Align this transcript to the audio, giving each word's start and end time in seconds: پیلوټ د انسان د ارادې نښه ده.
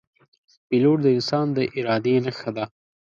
پیلوټ 0.67 0.97
د 1.03 1.07
انسان 1.15 1.45
د 1.57 1.59
ارادې 1.77 2.15
نښه 2.25 2.51
ده. 2.55 2.65